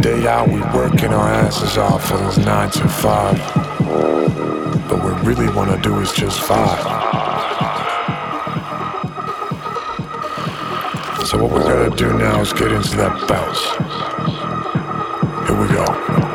[0.00, 3.38] day out, we working our asses off for those nine to five.
[4.88, 6.78] But what we really wanna do is just five.
[11.26, 13.62] So what we're gonna do now is get into that bounce.
[15.48, 16.25] Here we go.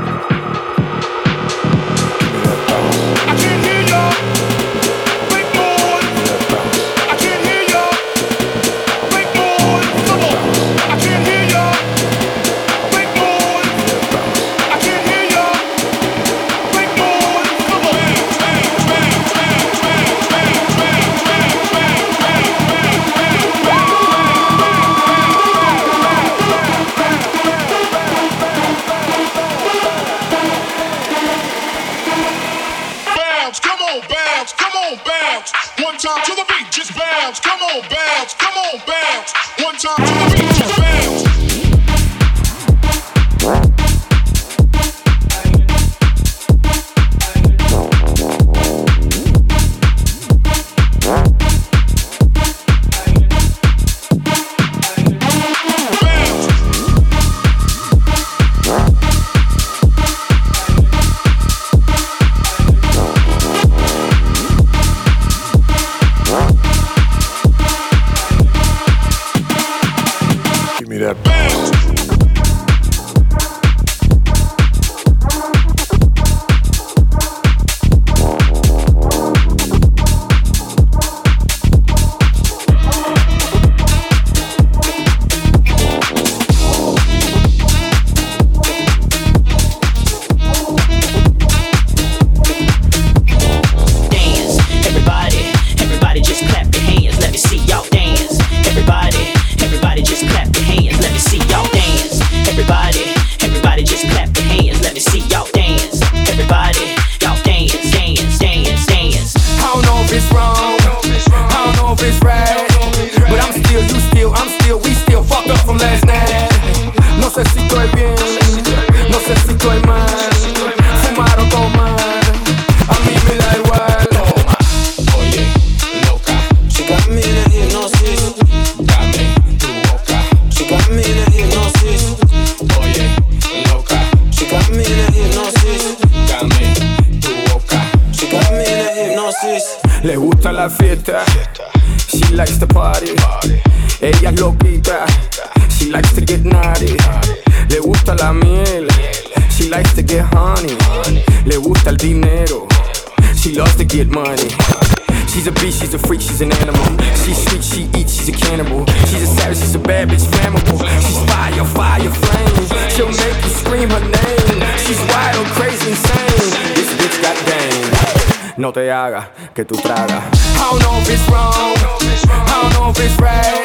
[168.57, 170.23] No te hagas que tú tragas.
[170.55, 173.63] I don't know if it's wrong, I don't know if it's right,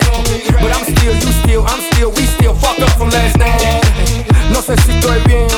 [0.60, 3.82] but I'm still, you still, I'm still, we still fucked up from last night.
[4.52, 5.48] No sé si estoy bien,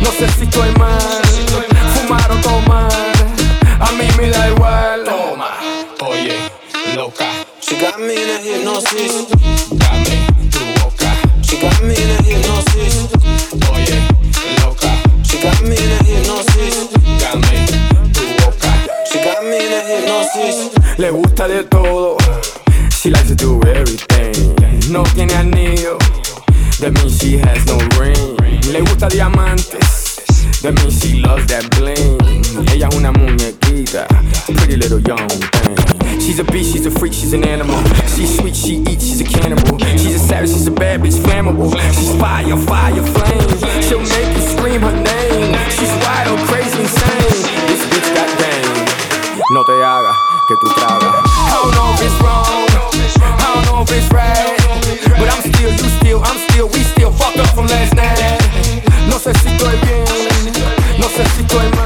[0.00, 1.22] no sé si estoy mal,
[1.94, 3.12] fumar o tomar,
[3.80, 5.04] a mí me da igual.
[5.04, 5.50] Toma,
[6.00, 6.38] oye,
[6.94, 7.24] loca.
[7.60, 9.26] She got me in a hypnosis,
[9.72, 10.35] dame tu
[21.36, 22.16] gusta de todo,
[22.88, 24.56] she likes to do everything.
[24.90, 25.98] No tiene anillo,
[26.80, 28.36] that means she has no ring.
[28.72, 30.24] Le gusta diamantes,
[30.62, 32.16] that means she loves that bling.
[32.72, 34.06] Ella es una muñequita,
[34.46, 36.20] pretty little young thing.
[36.20, 37.84] She's a beast, she's a freak, she's an animal.
[38.16, 39.78] She's sweet, she eats, she's a cannibal.
[39.98, 41.68] She's a savage, she's a bad bitch, flammable.
[41.92, 43.82] She's fire, fire, flame.
[43.82, 45.52] She'll make you scream her name.
[45.68, 47.68] She's wild, crazy, insane.
[47.68, 48.86] This bitch got game.
[49.52, 51.02] No te hagas que tú tragas.
[51.02, 54.54] I don't know if it's wrong, I don't know if it's right,
[55.18, 58.40] but I'm still, you still, I'm still, we still fucked up from last night.
[59.08, 60.04] No sé si estoy bien,
[60.98, 61.85] no sé si estoy mal,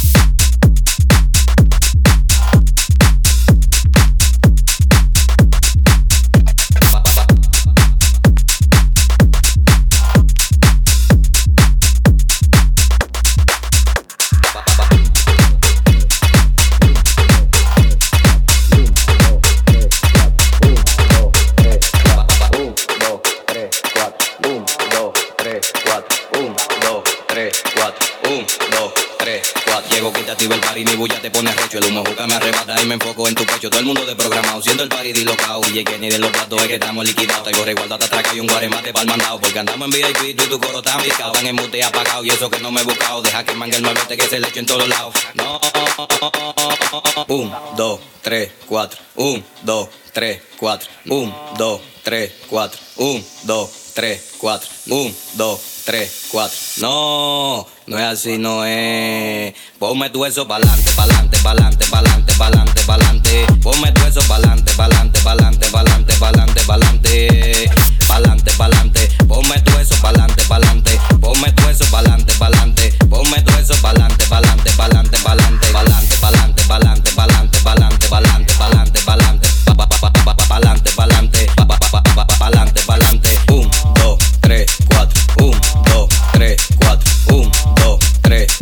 [31.73, 33.69] El humo juca me arrebata y me enfoco en tu pecho.
[33.69, 35.61] Todo el mundo de programado, siendo el party dislocado.
[35.73, 37.43] Y que ni de los platos es que estamos liquidados.
[37.43, 39.39] Traigo resguardo hasta atrás y un guaremate para el mandado.
[39.39, 41.31] Porque andamos en VIP y tu coro está picado.
[41.31, 43.21] Están en mute apagado y eso que no me he buscado.
[43.21, 45.15] Deja que mangue el malote que se le eche en todos lados.
[45.33, 45.61] No.
[47.29, 48.99] Un, dos, tres, cuatro.
[49.15, 50.89] Un, dos, tres, cuatro.
[51.05, 52.77] Un, dos, tres, cuatro.
[52.97, 54.69] Un, dos, tres, cuatro.
[54.87, 56.57] Un, dos, 3, 4.
[56.81, 59.53] No, no es así, no es.
[59.77, 63.45] Ponme tu eso pa'lante, pa'lante, pa'lante, pa'lante, pa'lante, pa'lante.
[63.61, 67.69] Ponme tu eso pa'lante, pa'lante, pa'lante, pa'lante, pa'lante, pa'lante.
[68.07, 69.09] Pa'lante, pa'lante.
[69.27, 70.99] Ponme tu eso pa'lante, pa'lante.
[71.19, 72.93] Ponme tu eso pa'lante, pa'lante.
[73.09, 80.91] Ponme tu eso pa'lante, pa'lante, pa'lante, pa'lante, pa'lante, pa'lante, pa'lante, pa'lante, pa'lante, pa'lante, pa'lante, pa'lante,
[80.95, 83.39] pa'lante, pa'lante, pa'lante, pa'lante.
[83.49, 85.21] 1, 2, 3, 4.
[85.39, 85.59] 1,
[85.91, 87.11] 2, 3, 4.
[87.27, 87.51] 1,
[88.33, 88.60] it.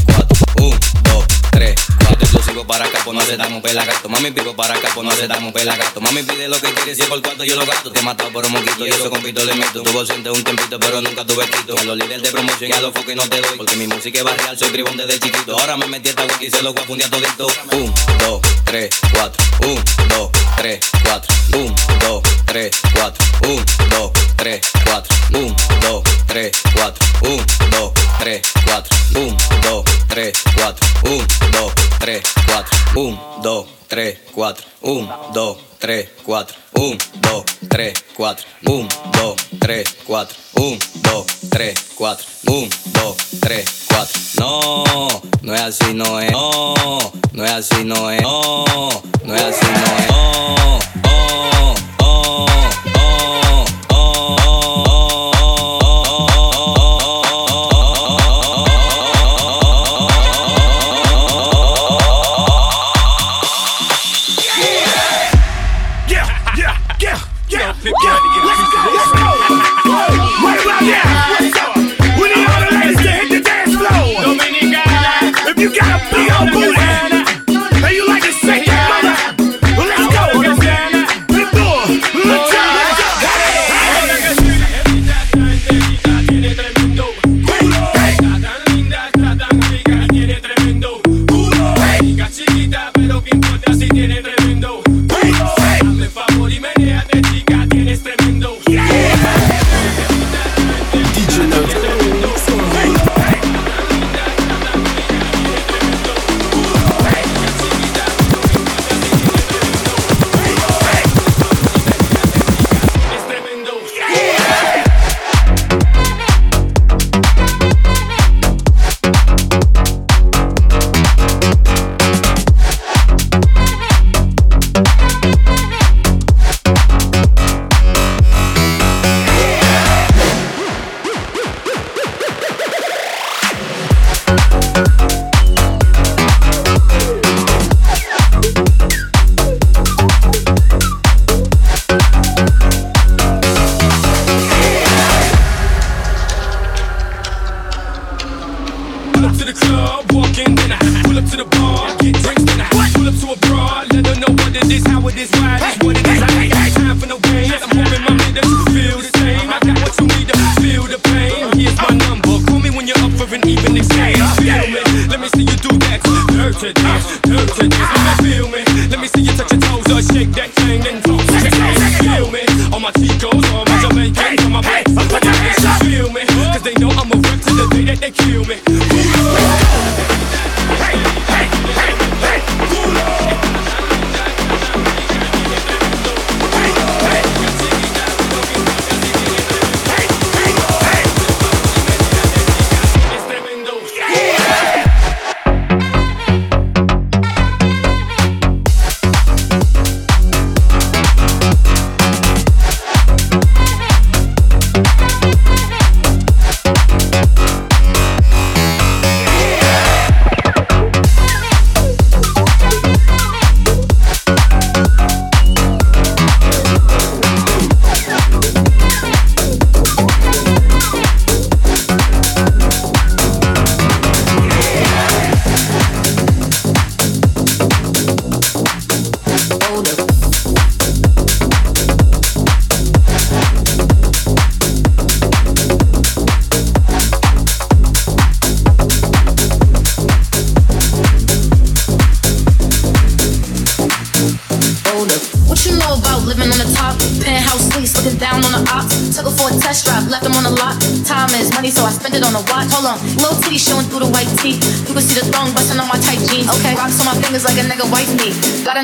[2.69, 4.07] Para acá, pues no se damos pelagato.
[4.09, 5.99] Mami, pico para acá, pues no se damos pelagato.
[6.01, 7.91] Mami, pide lo que quiere, si es por cuarto yo lo gasto.
[7.91, 9.81] Te he matado por un moquito y eso compito le meto.
[9.81, 11.75] Tuvo siente un tempito, pero nunca tuve quito.
[11.75, 13.57] A los líderes de promoción y a los focos no te doy.
[13.57, 15.59] Porque mi música es barrial, soy tribón desde chiquito.
[15.59, 17.09] Ahora me metí esta wiki y se lo voy a fundir a.
[17.09, 19.43] 1, 2, 3, 4.
[19.65, 21.35] 1, 2, 3, 4.
[21.55, 23.25] 1, 2, 3, 4.
[23.45, 25.15] 1, 2, 3, 4.
[25.33, 27.07] 1, 2, 3, 4.
[27.23, 28.97] 1, 2, 3, 4.
[29.15, 30.88] 1, 2, 3, 4.
[31.03, 32.65] 1, 2, 3, 4.
[32.95, 34.65] 1, 2, 3, 4.
[34.81, 36.55] 1, 2, 3, 4.
[36.73, 38.45] 1, 2, 3, 4.
[38.65, 40.35] 1, 2, 3, 4.
[40.55, 42.25] 1, 2, 3, 4.
[42.47, 44.19] 1, 2, 3, 4.
[44.39, 46.31] No, no es así, no es.
[46.31, 46.73] No,
[47.33, 48.21] no es así, no es.
[48.21, 48.65] No,
[49.25, 50.07] no es así, no es.
[50.07, 51.75] No, oh,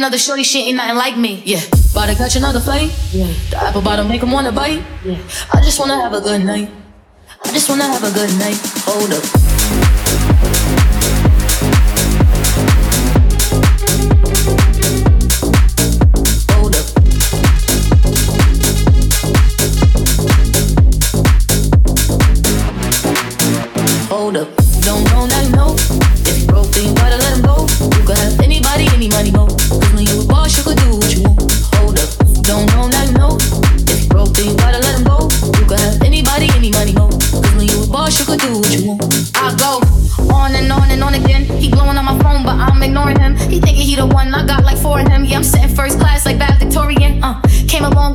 [0.06, 1.42] another shorty, shit ain't nothing like me.
[1.46, 2.94] Yeah, about to catch another flight.
[3.12, 4.84] Yeah, the apple bottom make him wanna bite.
[5.04, 5.18] Yeah,
[5.52, 6.70] I just wanna have a good night.
[7.44, 8.60] I just wanna have a good night.
[8.86, 9.45] Hold up.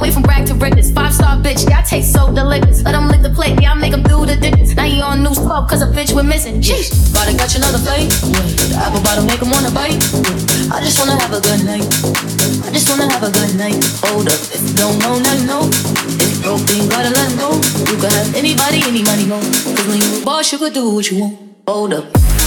[0.00, 0.90] Way from rag to riches.
[0.90, 2.82] Five star bitch, yeah, I taste so delicious.
[2.82, 4.74] Let them lick the plate, yeah, I make them do the dishes.
[4.74, 6.60] Now he on new club, cause a bitch we're missing.
[6.60, 8.10] Jeez, about to catch another plate.
[8.72, 10.00] The apple bottom make him wanna bite.
[10.72, 11.84] I just wanna have a good night.
[12.64, 13.78] I just wanna have a good night.
[14.08, 15.62] Hold up, if you don't know, now you know.
[15.68, 17.52] If you broke, then you gotta let him go.
[17.92, 19.38] You could have anybody, any money, mo.
[19.76, 21.36] Cause when you boss, you could do what you want.
[21.68, 22.39] Hold up.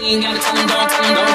[0.00, 1.29] You ain't gotta tell them, don't tell them, don't.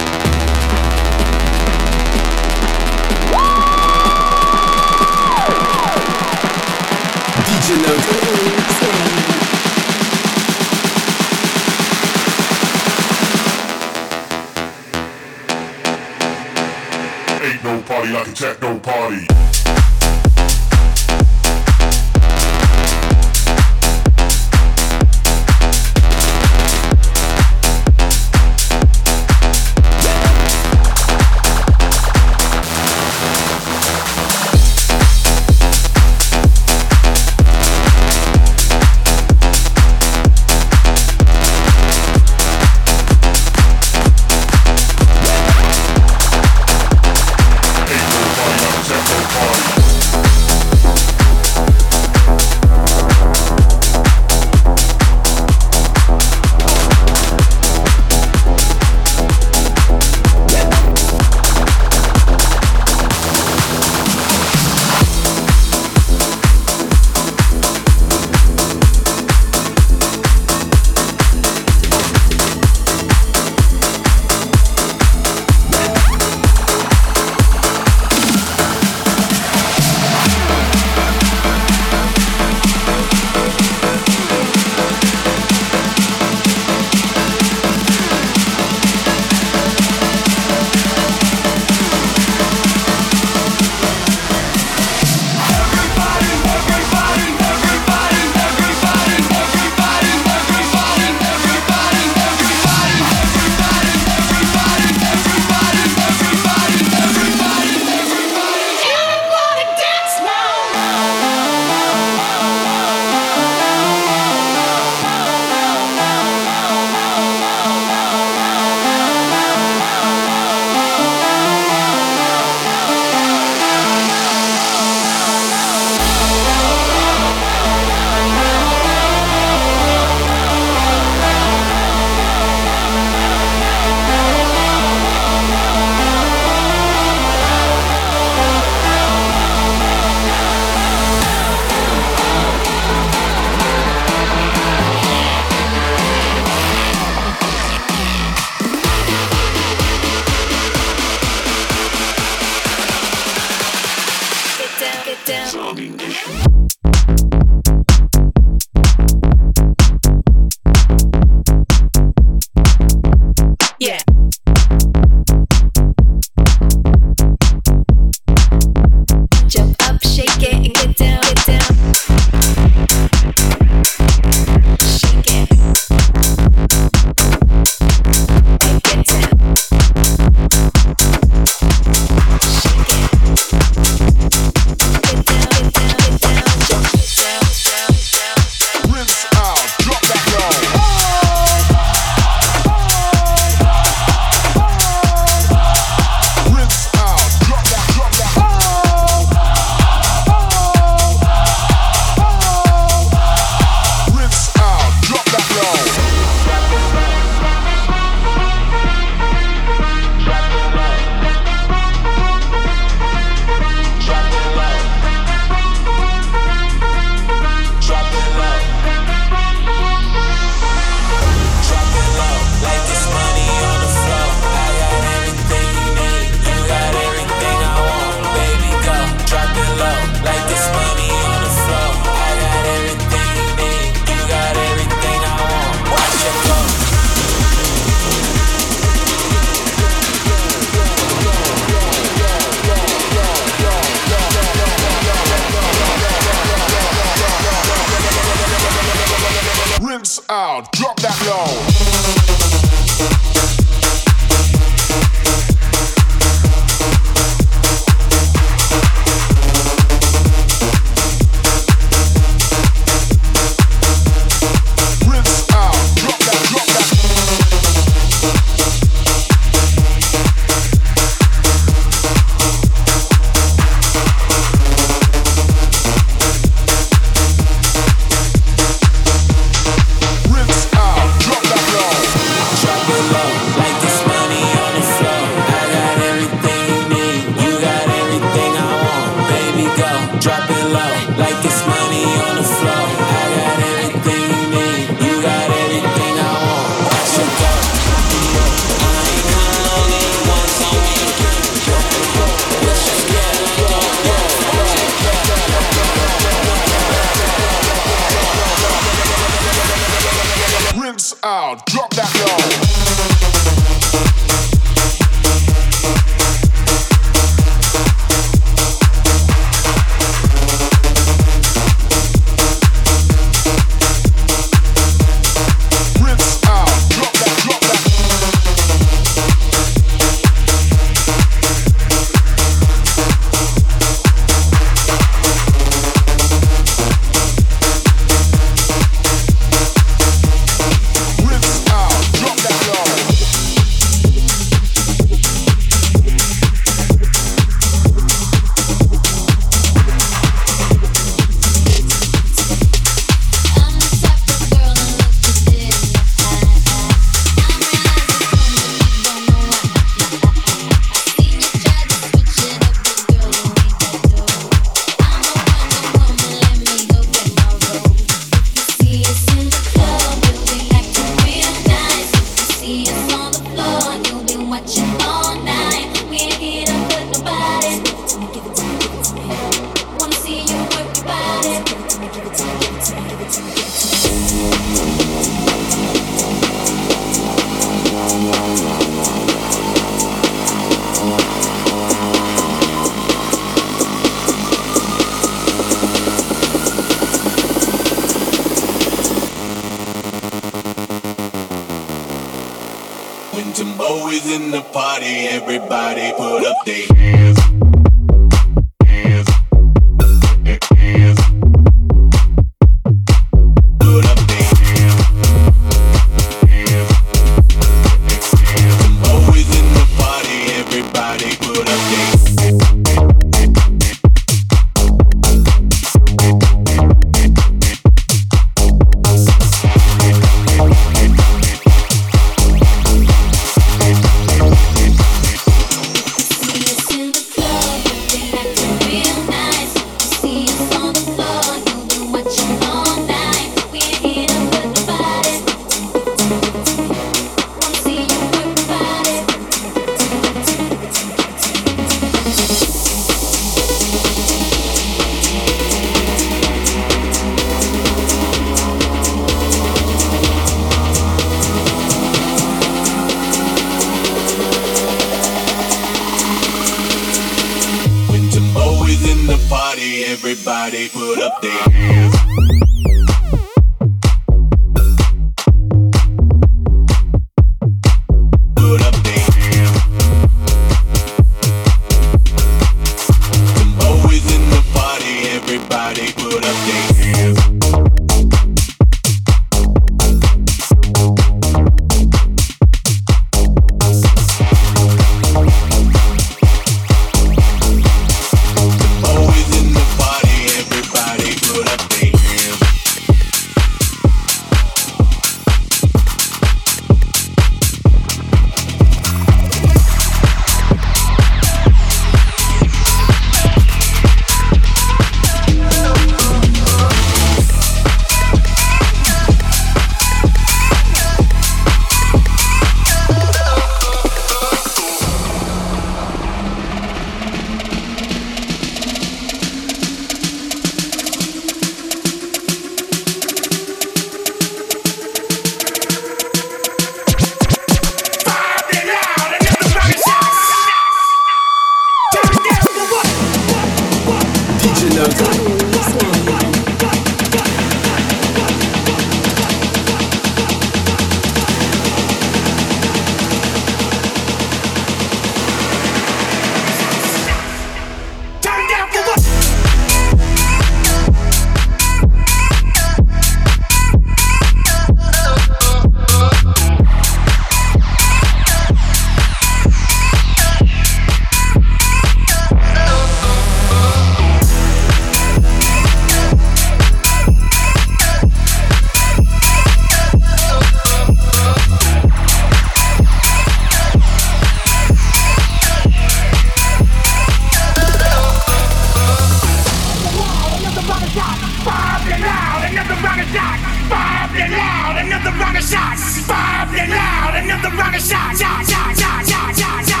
[595.05, 596.73] another round of shots, shot.
[596.77, 598.37] and loud, another rocket shot.
[598.37, 600.00] shot, shot, shot, shot, shot, shot.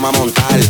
[0.00, 0.69] vamos a.